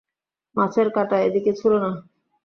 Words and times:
মাছের 0.55 0.87
কাঁটা 0.95 1.17
এদিকে 1.27 1.51
ছুঁড়ো 1.53 1.77
না। 1.83 1.91